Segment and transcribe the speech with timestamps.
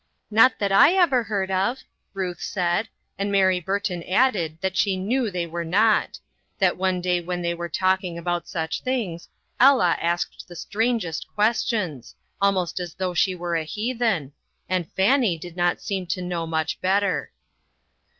[0.31, 1.83] "Not that I ever heard of,"
[2.15, 6.17] Ruth said, and Mary Burton added that she knew they were not;
[6.57, 9.29] that one day when they were talking about such things,
[9.59, 14.33] Ella asked the strangest questions, almost as though she were a heathen;
[14.67, 17.31] and Fannie did not seem to know much better.